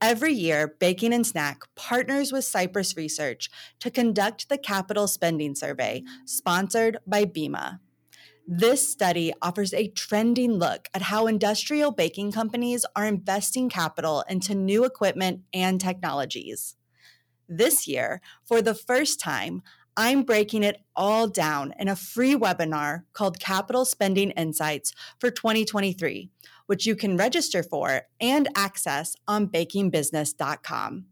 Every 0.03 0.35
year, 0.35 0.77
Baking 0.79 1.15
and 1.15 1.27
Snack 1.27 1.63
partners 1.75 2.33
with 2.33 2.45
Cypress 2.45 2.99
Research 2.99 3.49
to 3.79 3.91
conduct 3.91 4.51
the 4.51 4.59
Capital 4.59 5.09
Spending 5.09 5.55
Survey, 5.55 6.03
sponsored 6.27 6.99
by 7.07 7.25
BEMA. 7.25 7.79
This 8.47 8.87
study 8.87 9.33
offers 9.41 9.73
a 9.73 9.89
trending 9.89 10.53
look 10.53 10.89
at 10.93 11.01
how 11.01 11.27
industrial 11.27 11.93
baking 11.93 12.33
companies 12.33 12.85
are 12.95 13.07
investing 13.07 13.71
capital 13.71 14.23
into 14.29 14.55
new 14.55 14.85
equipment 14.85 15.45
and 15.55 15.81
technologies. 15.81 16.77
This 17.49 17.89
year, 17.89 18.21
for 18.45 18.63
the 18.63 18.75
first 18.75 19.19
time, 19.19 19.63
I'm 20.03 20.23
breaking 20.23 20.63
it 20.63 20.81
all 20.97 21.29
down 21.29 21.75
in 21.79 21.87
a 21.87 21.95
free 21.95 22.35
webinar 22.35 23.03
called 23.13 23.39
Capital 23.39 23.85
Spending 23.85 24.31
Insights 24.31 24.95
for 25.19 25.31
2023, 25.31 26.31
which 26.65 26.87
you 26.87 26.97
can 26.97 27.19
register 27.19 27.63
for 27.63 28.05
and 28.19 28.49
access 28.57 29.15
on 29.29 29.49
bakingbusiness.com. 29.49 31.05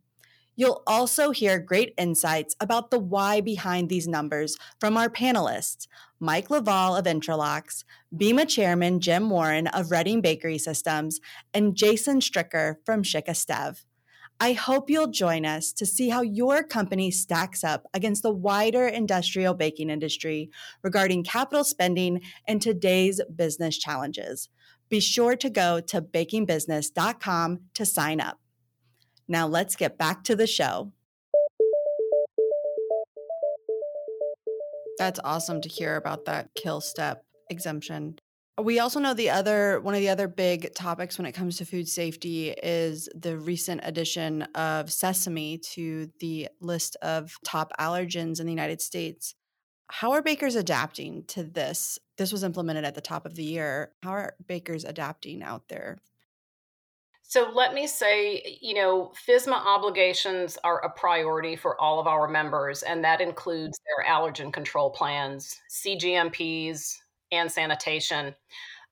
You'll 0.57 0.83
also 0.87 1.33
hear 1.33 1.59
great 1.59 1.92
insights 1.99 2.57
about 2.61 2.90
the 2.90 2.99
why 2.99 3.42
behind 3.42 3.90
these 3.90 4.09
numbers 4.09 4.57
from 4.80 4.97
our 4.97 5.11
panelists, 5.11 5.87
Mike 6.18 6.49
Laval 6.49 6.97
of 6.97 7.04
Intralox, 7.04 7.85
BEMA 8.16 8.49
Chairman 8.49 9.00
Jim 9.00 9.28
Warren 9.28 9.66
of 9.66 9.90
Reading 9.90 10.23
Bakery 10.23 10.57
Systems, 10.57 11.21
and 11.52 11.76
Jason 11.76 12.21
Stricker 12.21 12.76
from 12.87 13.02
Shick 13.02 13.26
Esteve. 13.26 13.85
I 14.40 14.52
hope 14.52 14.88
you'll 14.88 15.09
join 15.09 15.45
us 15.45 15.73
to 15.73 15.85
see 15.85 16.11
how 16.11 16.23
your 16.23 16.62
company 16.62 17.11
stacks 17.11 17.64
up 17.64 17.88
against 17.92 18.23
the 18.23 18.30
wider 18.30 18.87
industrial 18.87 19.52
baking 19.54 19.90
industry 19.90 20.50
regarding 20.83 21.25
capital 21.25 21.64
spending 21.64 22.21
and 22.47 22.62
today's 22.62 23.21
business 23.35 23.76
challenges. 23.76 24.49
Be 24.88 25.00
sure 25.00 25.35
to 25.37 25.50
go 25.50 25.80
to 25.80 26.00
bakingbusiness.com 26.00 27.61
to 27.75 27.85
sign 27.85 28.21
up. 28.21 28.38
Now 29.26 29.49
let's 29.49 29.75
get 29.75 29.99
back 29.99 30.23
to 30.25 30.37
the 30.37 30.47
show. 30.47 30.92
That's 34.99 35.21
awesome 35.25 35.61
to 35.62 35.68
hear 35.68 35.97
about 35.97 36.26
that 36.26 36.50
kill 36.54 36.80
step 36.80 37.25
exemption. 37.50 38.18
We 38.60 38.80
also 38.80 38.98
know 38.98 39.14
the 39.14 39.30
other 39.30 39.80
one 39.80 39.94
of 39.94 40.00
the 40.00 40.08
other 40.08 40.26
big 40.26 40.74
topics 40.74 41.16
when 41.16 41.26
it 41.26 41.32
comes 41.32 41.58
to 41.58 41.64
food 41.64 41.88
safety 41.88 42.50
is 42.50 43.08
the 43.14 43.38
recent 43.38 43.82
addition 43.84 44.42
of 44.54 44.90
sesame 44.90 45.58
to 45.58 46.10
the 46.18 46.48
list 46.60 46.96
of 47.00 47.38
top 47.44 47.72
allergens 47.78 48.40
in 48.40 48.46
the 48.46 48.52
United 48.52 48.80
States. 48.80 49.36
How 49.86 50.10
are 50.12 50.22
bakers 50.22 50.56
adapting 50.56 51.24
to 51.28 51.44
this? 51.44 52.00
This 52.16 52.32
was 52.32 52.42
implemented 52.42 52.84
at 52.84 52.96
the 52.96 53.00
top 53.00 53.26
of 53.26 53.36
the 53.36 53.44
year. 53.44 53.92
How 54.02 54.10
are 54.10 54.34
bakers 54.48 54.84
adapting 54.84 55.42
out 55.42 55.68
there? 55.68 55.98
So 57.22 57.52
let 57.54 57.74
me 57.74 57.86
say, 57.86 58.58
you 58.60 58.74
know, 58.74 59.12
FSMA 59.28 59.52
obligations 59.52 60.58
are 60.64 60.84
a 60.84 60.90
priority 60.90 61.54
for 61.56 61.80
all 61.80 62.00
of 62.00 62.06
our 62.06 62.26
members, 62.26 62.82
and 62.82 63.04
that 63.04 63.20
includes 63.20 63.78
their 63.86 64.04
allergen 64.10 64.52
control 64.52 64.90
plans, 64.90 65.60
CGMPs, 65.70 66.96
and 67.32 67.50
sanitation. 67.50 68.35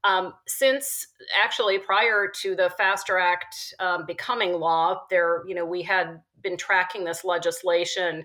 Um, 0.05 0.35
since 0.47 1.09
actually 1.43 1.79
prior 1.79 2.31
to 2.43 2.55
the 2.55 2.71
FASTER 2.71 3.19
Act 3.19 3.75
um, 3.81 4.07
becoming 4.07 4.53
law, 4.53 5.03
there, 5.11 5.43
you 5.49 5.55
know, 5.55 5.65
we 5.65 5.83
had 5.83 6.21
been 6.43 6.57
tracking 6.57 7.05
this 7.05 7.25
legislation 7.25 8.25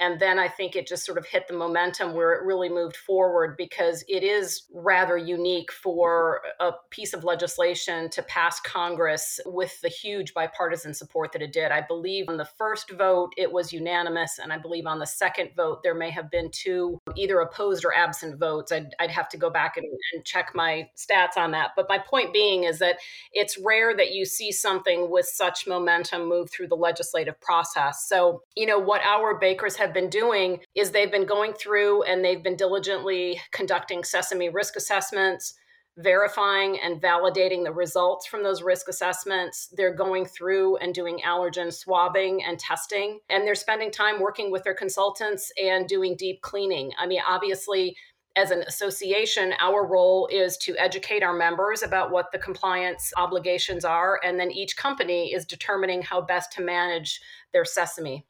and 0.00 0.18
then 0.18 0.38
I 0.38 0.48
think 0.48 0.74
it 0.74 0.86
just 0.86 1.04
sort 1.04 1.18
of 1.18 1.26
hit 1.26 1.46
the 1.46 1.54
momentum 1.54 2.14
where 2.14 2.32
it 2.32 2.42
really 2.42 2.70
moved 2.70 2.96
forward 2.96 3.54
because 3.58 4.02
it 4.08 4.22
is 4.22 4.62
rather 4.72 5.18
unique 5.18 5.70
for 5.70 6.40
a 6.58 6.72
piece 6.88 7.12
of 7.12 7.22
legislation 7.22 8.08
to 8.10 8.22
pass 8.22 8.60
Congress 8.60 9.38
with 9.44 9.78
the 9.82 9.90
huge 9.90 10.32
bipartisan 10.32 10.94
support 10.94 11.32
that 11.32 11.42
it 11.42 11.52
did. 11.52 11.70
I 11.70 11.82
believe 11.82 12.30
on 12.30 12.38
the 12.38 12.48
first 12.56 12.90
vote, 12.92 13.34
it 13.36 13.52
was 13.52 13.74
unanimous. 13.74 14.38
And 14.42 14.54
I 14.54 14.56
believe 14.58 14.86
on 14.86 15.00
the 15.00 15.06
second 15.06 15.50
vote, 15.54 15.82
there 15.82 15.94
may 15.94 16.10
have 16.10 16.30
been 16.30 16.50
two 16.50 16.98
either 17.14 17.40
opposed 17.40 17.84
or 17.84 17.94
absent 17.94 18.38
votes. 18.38 18.72
I'd, 18.72 18.94
I'd 18.98 19.10
have 19.10 19.28
to 19.28 19.36
go 19.36 19.50
back 19.50 19.76
and, 19.76 19.86
and 20.14 20.24
check 20.24 20.52
my 20.54 20.88
stats 20.96 21.36
on 21.36 21.50
that. 21.50 21.72
But 21.76 21.90
my 21.90 21.98
point 21.98 22.32
being 22.32 22.64
is 22.64 22.78
that 22.78 22.96
it's 23.34 23.58
rare 23.58 23.94
that 23.94 24.12
you 24.12 24.24
see 24.24 24.50
something 24.50 25.10
with 25.10 25.26
such 25.26 25.66
momentum 25.66 26.26
move 26.26 26.50
through 26.50 26.68
the 26.68 26.74
legislative 26.74 27.38
process. 27.42 28.06
So, 28.08 28.44
you 28.56 28.64
know, 28.64 28.78
what 28.78 29.02
our 29.02 29.38
bakers 29.38 29.76
have 29.76 29.89
been 29.94 30.10
doing 30.10 30.60
is 30.74 30.90
they've 30.90 31.10
been 31.10 31.26
going 31.26 31.52
through 31.52 32.02
and 32.04 32.24
they've 32.24 32.42
been 32.42 32.56
diligently 32.56 33.40
conducting 33.52 34.04
sesame 34.04 34.48
risk 34.48 34.76
assessments 34.76 35.54
verifying 35.98 36.78
and 36.82 37.00
validating 37.00 37.64
the 37.64 37.72
results 37.72 38.26
from 38.26 38.42
those 38.42 38.62
risk 38.62 38.88
assessments. 38.88 39.68
They're 39.76 39.94
going 39.94 40.26
through 40.26 40.76
and 40.76 40.94
doing 40.94 41.20
allergen 41.26 41.72
swabbing 41.72 42.42
and 42.44 42.58
testing, 42.58 43.20
and 43.28 43.46
they're 43.46 43.54
spending 43.54 43.90
time 43.90 44.20
working 44.20 44.50
with 44.50 44.64
their 44.64 44.74
consultants 44.74 45.52
and 45.62 45.86
doing 45.86 46.16
deep 46.16 46.40
cleaning. 46.42 46.92
I 46.98 47.06
mean, 47.06 47.20
obviously, 47.26 47.96
as 48.36 48.52
an 48.52 48.62
association, 48.62 49.52
our 49.58 49.86
role 49.86 50.28
is 50.30 50.56
to 50.58 50.76
educate 50.78 51.22
our 51.22 51.34
members 51.34 51.82
about 51.82 52.12
what 52.12 52.30
the 52.32 52.38
compliance 52.38 53.12
obligations 53.16 53.84
are, 53.84 54.20
and 54.24 54.38
then 54.38 54.50
each 54.50 54.76
company 54.76 55.32
is 55.32 55.44
determining 55.44 56.02
how 56.02 56.20
best 56.20 56.52
to 56.52 56.62
manage 56.62 57.20
their 57.52 57.64
sesame. 57.64 58.24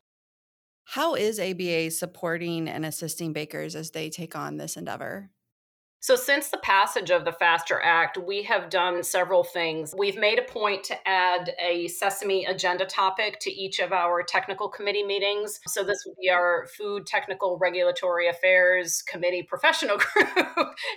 How 0.94 1.14
is 1.14 1.38
ABA 1.38 1.92
supporting 1.92 2.68
and 2.68 2.84
assisting 2.84 3.32
bakers 3.32 3.76
as 3.76 3.92
they 3.92 4.10
take 4.10 4.34
on 4.34 4.56
this 4.56 4.76
endeavor? 4.76 5.30
So, 6.02 6.16
since 6.16 6.48
the 6.48 6.56
passage 6.56 7.10
of 7.10 7.26
the 7.26 7.32
FASTER 7.32 7.78
Act, 7.78 8.16
we 8.16 8.42
have 8.44 8.70
done 8.70 9.02
several 9.02 9.44
things. 9.44 9.94
We've 9.96 10.16
made 10.16 10.38
a 10.38 10.42
point 10.42 10.82
to 10.84 10.96
add 11.06 11.52
a 11.62 11.88
Sesame 11.88 12.46
agenda 12.46 12.86
topic 12.86 13.38
to 13.40 13.52
each 13.52 13.80
of 13.80 13.92
our 13.92 14.22
technical 14.22 14.70
committee 14.70 15.02
meetings. 15.02 15.60
So, 15.66 15.84
this 15.84 16.02
would 16.06 16.16
be 16.18 16.30
our 16.30 16.66
Food 16.78 17.06
Technical 17.06 17.58
Regulatory 17.58 18.28
Affairs 18.28 19.02
Committee 19.02 19.42
professional 19.42 19.98
group. 20.14 20.38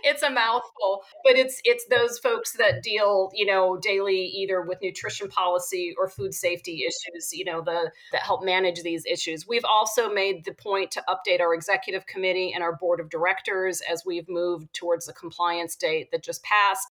it's 0.05 0.23
a 0.23 0.29
mouthful, 0.29 1.01
but 1.25 1.35
it's 1.35 1.59
it's 1.65 1.85
those 1.89 2.17
folks 2.19 2.53
that 2.53 2.81
deal, 2.81 3.29
you 3.33 3.45
know, 3.45 3.77
daily 3.81 4.21
either 4.23 4.61
with 4.61 4.77
nutrition 4.81 5.27
policy 5.27 5.93
or 5.97 6.07
food 6.07 6.33
safety 6.33 6.85
issues, 6.87 7.33
you 7.33 7.43
know, 7.43 7.61
the 7.61 7.91
that 8.13 8.21
help 8.21 8.45
manage 8.45 8.81
these 8.83 9.05
issues. 9.05 9.45
We've 9.45 9.65
also 9.69 10.13
made 10.13 10.45
the 10.45 10.53
point 10.53 10.91
to 10.91 11.03
update 11.09 11.41
our 11.41 11.53
executive 11.53 12.05
committee 12.05 12.53
and 12.53 12.63
our 12.63 12.77
board 12.77 13.01
of 13.01 13.09
directors 13.09 13.81
as 13.81 14.03
we've 14.05 14.29
moved 14.29 14.73
towards 14.73 14.92
towards 14.93 15.07
the 15.07 15.13
compliance 15.13 15.75
date 15.75 16.09
that 16.11 16.23
just 16.23 16.43
passed. 16.43 16.87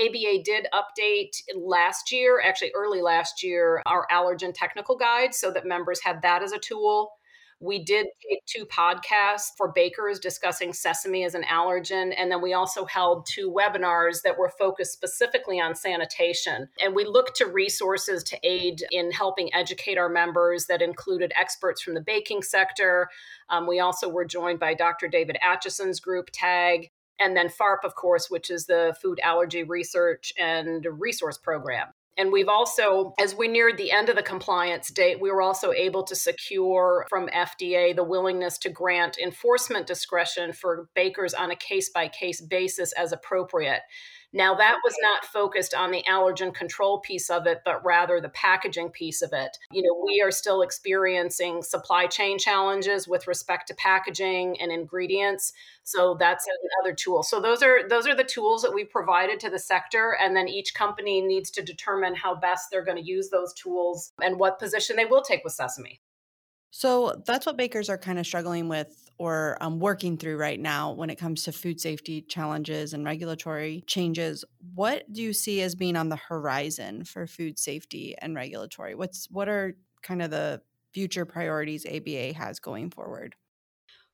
ABA 0.00 0.42
did 0.44 0.66
update 0.74 1.36
last 1.54 2.10
year, 2.10 2.42
actually 2.44 2.72
early 2.74 3.00
last 3.00 3.44
year, 3.44 3.80
our 3.86 4.08
allergen 4.10 4.52
technical 4.52 4.96
guide 4.96 5.32
so 5.32 5.52
that 5.52 5.64
members 5.64 6.00
had 6.02 6.20
that 6.22 6.42
as 6.42 6.50
a 6.50 6.58
tool. 6.58 7.12
We 7.60 7.82
did 7.82 8.06
take 8.28 8.44
two 8.46 8.66
podcasts 8.66 9.48
for 9.56 9.72
bakers 9.72 10.18
discussing 10.18 10.72
sesame 10.72 11.24
as 11.24 11.34
an 11.34 11.44
allergen. 11.44 12.12
And 12.16 12.30
then 12.30 12.42
we 12.42 12.52
also 12.52 12.84
held 12.84 13.26
two 13.26 13.50
webinars 13.50 14.22
that 14.22 14.36
were 14.36 14.52
focused 14.58 14.92
specifically 14.92 15.60
on 15.60 15.74
sanitation. 15.74 16.68
And 16.80 16.94
we 16.94 17.04
looked 17.04 17.36
to 17.36 17.46
resources 17.46 18.22
to 18.24 18.38
aid 18.42 18.82
in 18.90 19.10
helping 19.12 19.54
educate 19.54 19.96
our 19.96 20.08
members 20.08 20.66
that 20.66 20.82
included 20.82 21.32
experts 21.36 21.80
from 21.80 21.94
the 21.94 22.02
baking 22.02 22.42
sector. 22.42 23.08
Um, 23.48 23.66
we 23.66 23.80
also 23.80 24.08
were 24.08 24.24
joined 24.24 24.58
by 24.58 24.74
Dr. 24.74 25.08
David 25.08 25.38
Acheson's 25.42 26.00
group, 26.00 26.28
TAG, 26.32 26.90
and 27.20 27.36
then 27.36 27.48
FARRP, 27.48 27.84
of 27.84 27.94
course, 27.94 28.30
which 28.30 28.50
is 28.50 28.66
the 28.66 28.94
Food 29.00 29.20
Allergy 29.22 29.62
Research 29.62 30.32
and 30.38 30.86
Resource 30.98 31.38
Program. 31.38 31.88
And 32.16 32.30
we've 32.30 32.48
also, 32.48 33.12
as 33.18 33.34
we 33.34 33.48
neared 33.48 33.76
the 33.76 33.90
end 33.90 34.08
of 34.08 34.16
the 34.16 34.22
compliance 34.22 34.90
date, 34.90 35.20
we 35.20 35.30
were 35.30 35.42
also 35.42 35.72
able 35.72 36.04
to 36.04 36.14
secure 36.14 37.06
from 37.08 37.28
FDA 37.28 37.94
the 37.94 38.04
willingness 38.04 38.56
to 38.58 38.70
grant 38.70 39.18
enforcement 39.18 39.86
discretion 39.86 40.52
for 40.52 40.88
bakers 40.94 41.34
on 41.34 41.50
a 41.50 41.56
case 41.56 41.88
by 41.88 42.06
case 42.08 42.40
basis 42.40 42.92
as 42.92 43.12
appropriate. 43.12 43.80
Now, 44.36 44.52
that 44.56 44.78
was 44.82 44.96
not 45.00 45.24
focused 45.24 45.74
on 45.74 45.92
the 45.92 46.02
allergen 46.10 46.52
control 46.52 46.98
piece 46.98 47.30
of 47.30 47.46
it, 47.46 47.62
but 47.64 47.84
rather 47.84 48.20
the 48.20 48.30
packaging 48.30 48.90
piece 48.90 49.22
of 49.22 49.32
it. 49.32 49.56
You 49.70 49.82
know, 49.82 50.02
we 50.04 50.20
are 50.22 50.32
still 50.32 50.62
experiencing 50.62 51.62
supply 51.62 52.06
chain 52.08 52.36
challenges 52.36 53.06
with 53.06 53.28
respect 53.28 53.68
to 53.68 53.74
packaging 53.74 54.60
and 54.60 54.72
ingredients. 54.72 55.52
So 55.84 56.16
that's 56.18 56.48
another 56.80 56.96
tool. 56.96 57.22
So 57.22 57.40
those 57.40 57.62
are 57.62 57.88
those 57.88 58.08
are 58.08 58.14
the 58.16 58.24
tools 58.24 58.62
that 58.62 58.74
we 58.74 58.84
provided 58.84 59.38
to 59.40 59.50
the 59.50 59.58
sector, 59.58 60.16
and 60.20 60.36
then 60.36 60.48
each 60.48 60.74
company 60.74 61.20
needs 61.20 61.50
to 61.52 61.62
determine 61.62 62.16
how 62.16 62.34
best 62.34 62.70
they're 62.72 62.84
going 62.84 63.02
to 63.02 63.08
use 63.08 63.30
those 63.30 63.54
tools 63.54 64.12
and 64.20 64.40
what 64.40 64.58
position 64.58 64.96
they 64.96 65.04
will 65.04 65.22
take 65.22 65.44
with 65.44 65.52
Sesame. 65.52 66.00
So 66.76 67.22
that's 67.24 67.46
what 67.46 67.56
bakers 67.56 67.88
are 67.88 67.96
kind 67.96 68.18
of 68.18 68.26
struggling 68.26 68.66
with 68.66 69.08
or 69.16 69.56
um, 69.60 69.78
working 69.78 70.16
through 70.16 70.38
right 70.38 70.58
now 70.58 70.90
when 70.90 71.08
it 71.08 71.14
comes 71.14 71.44
to 71.44 71.52
food 71.52 71.80
safety 71.80 72.20
challenges 72.20 72.92
and 72.92 73.04
regulatory 73.04 73.84
changes. 73.86 74.44
What 74.74 75.04
do 75.12 75.22
you 75.22 75.32
see 75.32 75.62
as 75.62 75.76
being 75.76 75.94
on 75.94 76.08
the 76.08 76.16
horizon 76.16 77.04
for 77.04 77.28
food 77.28 77.60
safety 77.60 78.16
and 78.20 78.34
regulatory? 78.34 78.96
What's 78.96 79.30
what 79.30 79.48
are 79.48 79.76
kind 80.02 80.20
of 80.20 80.32
the 80.32 80.62
future 80.92 81.24
priorities 81.24 81.86
ABA 81.86 82.32
has 82.32 82.58
going 82.58 82.90
forward? 82.90 83.36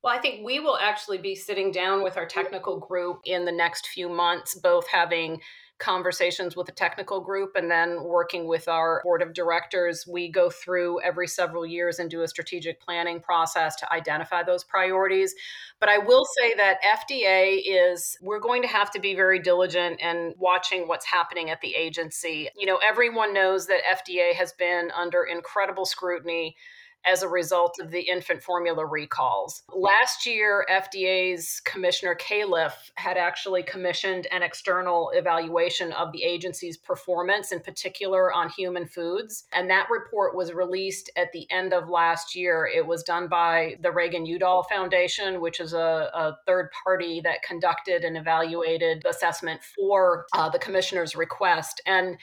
Well, 0.05 0.15
I 0.15 0.21
think 0.21 0.45
we 0.45 0.61
will 0.61 0.77
actually 0.77 1.17
be 1.17 1.35
sitting 1.35 1.73
down 1.73 2.03
with 2.03 2.19
our 2.19 2.27
technical 2.27 2.79
group 2.79 3.21
in 3.25 3.47
the 3.47 3.53
next 3.53 3.87
few 3.87 4.11
months, 4.11 4.55
both 4.55 4.87
having 4.87 5.41
conversations 5.81 6.55
with 6.55 6.67
the 6.67 6.73
technical 6.73 7.21
group 7.21 7.57
and 7.57 7.71
then 7.71 8.05
working 8.05 8.47
with 8.47 8.69
our 8.69 9.01
board 9.03 9.23
of 9.23 9.33
directors. 9.33 10.07
We 10.07 10.31
go 10.31 10.51
through 10.51 11.01
every 11.01 11.27
several 11.27 11.67
years 11.67 11.99
and 11.99 12.11
do 12.11 12.23
a 12.23 12.29
strategic 12.29 12.81
planning 12.81 13.21
process 13.21 13.75
to 13.77 13.93
identify 13.93 14.43
those 14.43 14.63
priorities. 14.63 15.35
But 15.81 15.89
I 15.89 15.99
will 15.99 16.25
say 16.39 16.55
that 16.55 16.79
FDA 16.83 17.61
is, 17.65 18.17
we're 18.21 18.41
going 18.41 18.63
to 18.63 18.69
have 18.69 18.91
to 18.93 19.01
be 19.01 19.15
very 19.15 19.39
diligent 19.39 20.01
and 20.03 20.35
watching 20.39 20.87
what's 20.87 21.07
happening 21.07 21.51
at 21.51 21.61
the 21.61 21.75
agency. 21.75 22.49
You 22.57 22.67
know, 22.67 22.79
everyone 22.87 23.35
knows 23.35 23.67
that 23.67 23.81
FDA 23.85 24.35
has 24.35 24.53
been 24.53 24.91
under 24.97 25.25
incredible 25.25 25.87
scrutiny 25.87 26.57
as 27.05 27.23
a 27.23 27.29
result 27.29 27.79
of 27.81 27.91
the 27.91 28.01
infant 28.01 28.43
formula 28.43 28.85
recalls. 28.85 29.63
Last 29.75 30.27
year, 30.27 30.67
FDA's 30.71 31.61
Commissioner 31.65 32.15
Califf 32.15 32.73
had 32.97 33.17
actually 33.17 33.63
commissioned 33.63 34.27
an 34.31 34.43
external 34.43 35.11
evaluation 35.15 35.93
of 35.93 36.13
the 36.13 36.23
agency's 36.23 36.77
performance, 36.77 37.53
in 37.53 37.61
particular 37.61 38.33
on 38.33 38.51
human 38.51 38.87
foods. 38.87 39.45
And 39.53 39.71
that 39.71 39.89
report 39.91 40.37
was 40.37 40.53
released 40.53 41.11
at 41.17 41.33
the 41.33 41.47
end 41.51 41.73
of 41.73 41.89
last 41.89 42.35
year. 42.35 42.69
It 42.73 42.87
was 42.87 43.03
done 43.03 43.29
by 43.29 43.77
the 43.83 43.93
Reagan 43.93 44.27
Udall 44.27 44.65
Foundation, 44.65 45.41
which 45.41 45.61
is 45.61 45.73
a, 45.73 46.11
a 46.15 46.37
third 46.47 46.71
party 46.85 47.21
that 47.23 47.43
conducted 47.43 48.05
and 48.05 48.17
evaluated 48.17 49.05
assessment 49.09 49.61
for 49.77 50.27
uh, 50.33 50.49
the 50.49 50.59
commissioner's 50.59 51.17
request. 51.17 51.81
And 51.87 52.19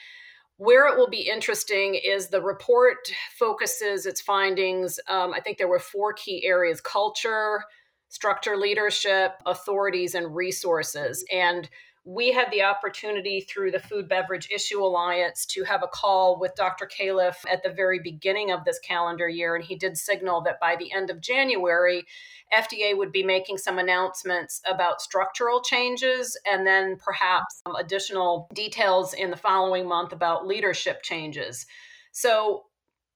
where 0.58 0.88
it 0.88 0.98
will 0.98 1.08
be 1.08 1.28
interesting 1.28 1.94
is 1.94 2.28
the 2.28 2.42
report 2.42 3.10
focuses 3.38 4.06
its 4.06 4.20
findings. 4.20 5.00
Um, 5.08 5.32
I 5.32 5.40
think 5.40 5.56
there 5.56 5.68
were 5.68 5.78
four 5.78 6.12
key 6.12 6.44
areas 6.44 6.80
culture, 6.80 7.62
structure, 8.08 8.56
leadership, 8.56 9.34
authorities, 9.46 10.14
and 10.14 10.34
resources. 10.34 11.24
And 11.32 11.70
we 12.08 12.32
had 12.32 12.50
the 12.50 12.62
opportunity 12.62 13.42
through 13.42 13.70
the 13.70 13.78
Food 13.78 14.08
Beverage 14.08 14.48
Issue 14.50 14.82
Alliance 14.82 15.44
to 15.44 15.62
have 15.64 15.82
a 15.82 15.88
call 15.88 16.38
with 16.40 16.54
Dr. 16.54 16.86
Califf 16.86 17.36
at 17.52 17.62
the 17.62 17.68
very 17.68 17.98
beginning 18.02 18.50
of 18.50 18.64
this 18.64 18.78
calendar 18.78 19.28
year. 19.28 19.54
And 19.54 19.62
he 19.62 19.76
did 19.76 19.98
signal 19.98 20.40
that 20.42 20.58
by 20.58 20.74
the 20.74 20.90
end 20.90 21.10
of 21.10 21.20
January, 21.20 22.06
FDA 22.50 22.96
would 22.96 23.12
be 23.12 23.22
making 23.22 23.58
some 23.58 23.78
announcements 23.78 24.62
about 24.66 25.02
structural 25.02 25.60
changes 25.60 26.34
and 26.50 26.66
then 26.66 26.96
perhaps 26.96 27.60
some 27.66 27.76
additional 27.76 28.48
details 28.54 29.12
in 29.12 29.30
the 29.30 29.36
following 29.36 29.86
month 29.86 30.14
about 30.14 30.46
leadership 30.46 31.02
changes. 31.02 31.66
So, 32.12 32.64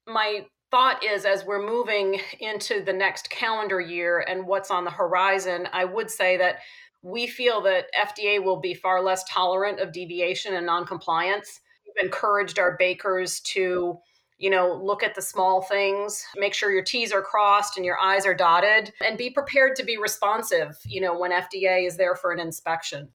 my 0.06 0.44
thought 0.70 1.02
is 1.02 1.24
as 1.24 1.46
we're 1.46 1.66
moving 1.66 2.20
into 2.40 2.82
the 2.82 2.92
next 2.92 3.30
calendar 3.30 3.80
year 3.80 4.20
and 4.20 4.46
what's 4.46 4.70
on 4.70 4.84
the 4.84 4.90
horizon, 4.90 5.66
I 5.72 5.86
would 5.86 6.10
say 6.10 6.36
that 6.36 6.56
we 7.02 7.26
feel 7.26 7.60
that 7.62 7.86
FDA 7.98 8.42
will 8.42 8.60
be 8.60 8.74
far 8.74 9.02
less 9.02 9.24
tolerant 9.24 9.80
of 9.80 9.92
deviation 9.92 10.54
and 10.54 10.66
noncompliance. 10.66 11.60
We've 11.86 12.04
encouraged 12.04 12.58
our 12.58 12.76
bakers 12.78 13.40
to, 13.40 13.98
you 14.38 14.50
know, 14.50 14.80
look 14.82 15.02
at 15.02 15.14
the 15.14 15.22
small 15.22 15.62
things, 15.62 16.24
make 16.36 16.54
sure 16.54 16.70
your 16.70 16.84
T's 16.84 17.12
are 17.12 17.22
crossed 17.22 17.76
and 17.76 17.84
your 17.84 17.98
I's 18.00 18.24
are 18.24 18.34
dotted, 18.34 18.92
and 19.04 19.18
be 19.18 19.30
prepared 19.30 19.76
to 19.76 19.84
be 19.84 19.96
responsive, 19.96 20.78
you 20.84 21.00
know, 21.00 21.18
when 21.18 21.32
FDA 21.32 21.86
is 21.86 21.96
there 21.96 22.14
for 22.14 22.32
an 22.32 22.40
inspection. 22.40 23.08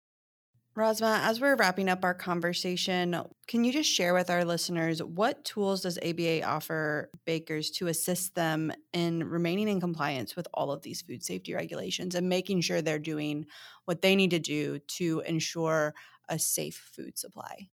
Rasma, 0.77 1.21
as 1.23 1.41
we're 1.41 1.55
wrapping 1.55 1.89
up 1.89 2.03
our 2.03 2.13
conversation, 2.13 3.19
can 3.47 3.63
you 3.63 3.73
just 3.73 3.89
share 3.89 4.13
with 4.13 4.29
our 4.29 4.45
listeners 4.45 5.01
what 5.01 5.43
tools 5.43 5.81
does 5.81 5.97
ABA 5.97 6.43
offer 6.43 7.09
bakers 7.25 7.71
to 7.71 7.87
assist 7.87 8.35
them 8.35 8.71
in 8.93 9.23
remaining 9.23 9.69
in 9.69 9.79
compliance 9.79 10.35
with 10.35 10.47
all 10.53 10.71
of 10.71 10.83
these 10.83 11.01
food 11.01 11.23
safety 11.23 11.55
regulations 11.55 12.13
and 12.13 12.29
making 12.29 12.61
sure 12.61 12.83
they're 12.83 12.99
doing 12.99 13.47
what 13.85 14.03
they 14.03 14.15
need 14.15 14.29
to 14.29 14.39
do 14.39 14.77
to 14.97 15.21
ensure 15.21 15.95
a 16.29 16.37
safe 16.37 16.91
food 16.93 17.17
supply? 17.17 17.69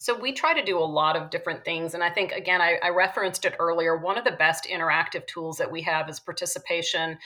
So 0.00 0.18
we 0.18 0.32
try 0.32 0.54
to 0.54 0.64
do 0.64 0.78
a 0.78 0.80
lot 0.80 1.14
of 1.14 1.28
different 1.28 1.62
things. 1.62 1.92
And 1.92 2.02
I 2.02 2.08
think, 2.08 2.32
again, 2.32 2.62
I, 2.62 2.78
I, 2.82 2.88
referenced 2.88 3.44
it 3.44 3.54
earlier. 3.58 3.98
One 3.98 4.16
of 4.16 4.24
the 4.24 4.32
best 4.32 4.64
interactive 4.64 5.26
tools 5.26 5.58
that 5.58 5.70
we 5.70 5.82
have 5.82 6.08
is 6.08 6.18
participation 6.18 7.18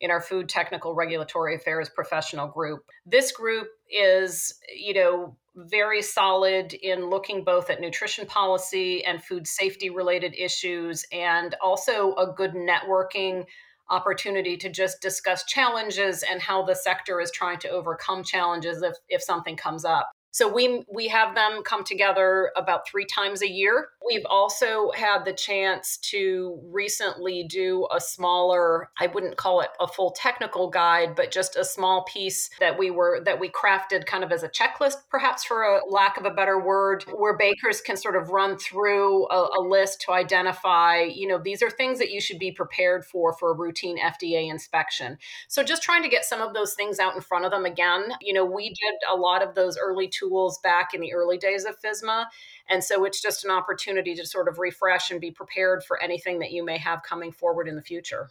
in 0.00 0.10
our 0.10 0.20
Food 0.22 0.48
Technical 0.48 0.94
Regulatory 0.94 1.54
Affairs 1.54 1.90
professional 1.90 2.48
group. 2.48 2.86
This 3.04 3.32
group 3.32 3.68
is, 3.90 4.54
you 4.74 4.94
know, 4.94 5.36
very 5.56 6.00
solid 6.00 6.72
in 6.72 7.10
looking 7.10 7.44
both 7.44 7.68
at 7.68 7.82
nutrition 7.82 8.24
policy 8.24 9.04
and 9.04 9.22
food 9.22 9.46
safety 9.46 9.90
related 9.90 10.34
issues, 10.34 11.04
and 11.12 11.54
also 11.60 12.14
a 12.14 12.32
good 12.34 12.54
networking 12.54 13.44
opportunity 13.90 14.56
to 14.56 14.70
just 14.70 15.02
discuss 15.02 15.44
challenges 15.44 16.22
and 16.22 16.40
how 16.40 16.62
the 16.62 16.74
sector 16.74 17.20
is 17.20 17.30
trying 17.30 17.58
to 17.58 17.68
overcome 17.68 18.24
challenges 18.24 18.80
if, 18.80 18.94
if 19.10 19.22
something 19.22 19.54
comes 19.54 19.84
up. 19.84 20.10
So 20.32 20.52
we 20.52 20.84
we 20.92 21.08
have 21.08 21.34
them 21.34 21.62
come 21.62 21.84
together 21.84 22.50
about 22.56 22.88
3 22.88 23.04
times 23.04 23.42
a 23.42 23.50
year. 23.50 23.88
We've 24.06 24.26
also 24.28 24.90
had 24.94 25.24
the 25.24 25.32
chance 25.32 25.98
to 26.10 26.58
recently 26.64 27.44
do 27.44 27.86
a 27.94 28.00
smaller 28.00 28.90
I 28.98 29.06
wouldn't 29.06 29.36
call 29.36 29.60
it 29.60 29.70
a 29.80 29.86
full 29.86 30.10
technical 30.12 30.68
guide, 30.70 31.14
but 31.14 31.30
just 31.30 31.56
a 31.56 31.64
small 31.64 32.04
piece 32.04 32.50
that 32.60 32.78
we 32.78 32.90
were 32.90 33.22
that 33.24 33.38
we 33.38 33.48
crafted 33.50 34.06
kind 34.06 34.24
of 34.24 34.32
as 34.32 34.42
a 34.42 34.48
checklist 34.48 34.96
perhaps 35.10 35.44
for 35.44 35.62
a 35.62 35.80
lack 35.88 36.16
of 36.16 36.24
a 36.24 36.30
better 36.30 36.58
word 36.58 37.04
where 37.14 37.36
bakers 37.36 37.80
can 37.80 37.96
sort 37.96 38.16
of 38.16 38.30
run 38.30 38.56
through 38.56 39.28
a, 39.28 39.58
a 39.58 39.60
list 39.60 40.00
to 40.00 40.12
identify, 40.12 41.00
you 41.02 41.26
know, 41.28 41.38
these 41.38 41.62
are 41.62 41.70
things 41.70 41.98
that 41.98 42.10
you 42.10 42.20
should 42.20 42.38
be 42.38 42.50
prepared 42.50 43.04
for 43.04 43.34
for 43.34 43.50
a 43.50 43.54
routine 43.54 43.98
FDA 43.98 44.50
inspection. 44.50 45.18
So 45.48 45.62
just 45.62 45.82
trying 45.82 46.02
to 46.02 46.08
get 46.08 46.24
some 46.24 46.40
of 46.40 46.54
those 46.54 46.74
things 46.74 46.98
out 46.98 47.14
in 47.14 47.20
front 47.20 47.44
of 47.44 47.50
them 47.50 47.66
again. 47.66 48.12
You 48.20 48.32
know, 48.32 48.44
we 48.44 48.70
did 48.70 48.94
a 49.10 49.16
lot 49.16 49.42
of 49.42 49.54
those 49.54 49.76
early 49.76 50.08
tools 50.22 50.58
back 50.62 50.94
in 50.94 51.00
the 51.00 51.12
early 51.12 51.38
days 51.38 51.64
of 51.64 51.76
FSMA. 51.80 52.26
And 52.68 52.82
so 52.82 53.04
it's 53.04 53.20
just 53.20 53.44
an 53.44 53.50
opportunity 53.50 54.14
to 54.14 54.26
sort 54.26 54.48
of 54.48 54.58
refresh 54.58 55.10
and 55.10 55.20
be 55.20 55.30
prepared 55.30 55.82
for 55.84 56.02
anything 56.02 56.38
that 56.40 56.52
you 56.52 56.64
may 56.64 56.78
have 56.78 57.02
coming 57.02 57.32
forward 57.32 57.68
in 57.68 57.76
the 57.76 57.82
future. 57.82 58.30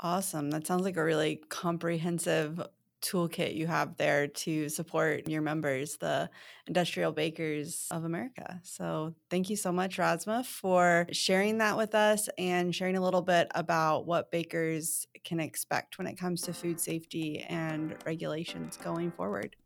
Awesome. 0.00 0.50
That 0.50 0.66
sounds 0.66 0.82
like 0.82 0.96
a 0.96 1.04
really 1.04 1.42
comprehensive 1.50 2.60
toolkit 3.02 3.54
you 3.54 3.66
have 3.66 3.96
there 3.96 4.26
to 4.26 4.68
support 4.68 5.28
your 5.28 5.42
members, 5.42 5.96
the 5.96 6.30
Industrial 6.66 7.12
Bakers 7.12 7.86
of 7.90 8.04
America. 8.04 8.60
So, 8.62 9.14
thank 9.30 9.50
you 9.50 9.56
so 9.56 9.72
much, 9.72 9.96
Rasma, 9.96 10.44
for 10.44 11.06
sharing 11.12 11.58
that 11.58 11.76
with 11.76 11.94
us 11.94 12.28
and 12.38 12.74
sharing 12.74 12.96
a 12.96 13.00
little 13.00 13.22
bit 13.22 13.48
about 13.54 14.06
what 14.06 14.30
bakers 14.30 15.06
can 15.24 15.40
expect 15.40 15.98
when 15.98 16.06
it 16.06 16.18
comes 16.18 16.42
to 16.42 16.52
food 16.52 16.80
safety 16.80 17.40
and 17.48 17.96
regulations 18.04 18.76
going 18.76 19.10
forward. 19.10 19.56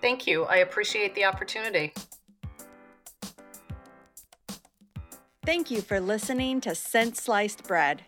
Thank 0.00 0.26
you. 0.26 0.44
I 0.44 0.56
appreciate 0.56 1.14
the 1.14 1.24
opportunity. 1.24 1.92
Thank 5.44 5.70
you 5.70 5.80
for 5.80 5.98
listening 5.98 6.60
to 6.60 6.74
Since 6.74 7.22
Sliced 7.22 7.66
Bread. 7.66 8.02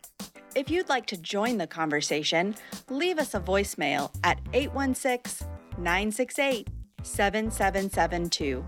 If 0.54 0.68
you'd 0.68 0.88
like 0.88 1.06
to 1.06 1.16
join 1.16 1.58
the 1.58 1.66
conversation, 1.66 2.54
leave 2.90 3.18
us 3.18 3.34
a 3.34 3.40
voicemail 3.40 4.10
at 4.24 4.38
816 4.52 5.46
968 5.78 6.68
7772. 7.02 8.64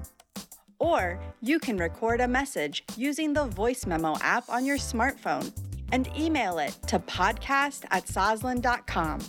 Or 0.78 1.20
you 1.40 1.58
can 1.58 1.76
record 1.76 2.20
a 2.20 2.28
message 2.28 2.82
using 2.96 3.32
the 3.32 3.44
voice 3.44 3.84
memo 3.84 4.16
app 4.20 4.48
on 4.48 4.64
your 4.64 4.78
smartphone 4.78 5.52
and 5.92 6.08
email 6.18 6.58
it 6.58 6.76
to 6.86 6.98
podcast 6.98 7.84
at 7.90 8.06
sosland.com. 8.06 9.20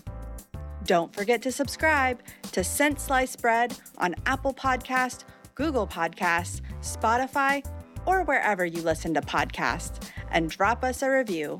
Don't 0.85 1.15
forget 1.15 1.41
to 1.43 1.51
subscribe 1.51 2.21
to 2.51 2.63
Since 2.63 3.03
Sliced 3.03 3.41
Bread 3.41 3.77
on 3.99 4.15
Apple 4.25 4.53
Podcast, 4.53 5.23
Google 5.55 5.87
Podcasts, 5.87 6.61
Spotify, 6.81 7.65
or 8.05 8.23
wherever 8.23 8.65
you 8.65 8.81
listen 8.81 9.13
to 9.13 9.21
podcasts, 9.21 10.03
and 10.29 10.49
drop 10.49 10.83
us 10.83 11.01
a 11.01 11.09
review. 11.09 11.59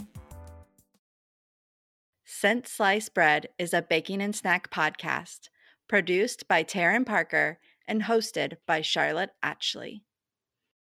Since 2.25 2.71
Sliced 2.71 3.13
Bread 3.13 3.47
is 3.57 3.73
a 3.73 3.81
baking 3.81 4.21
and 4.21 4.36
snack 4.36 4.69
podcast 4.69 5.47
produced 5.88 6.47
by 6.49 6.63
Taryn 6.63 7.05
Parker 7.05 7.59
and 7.88 8.03
hosted 8.03 8.57
by 8.67 8.81
Charlotte 8.81 9.31
Atchley. 9.41 10.03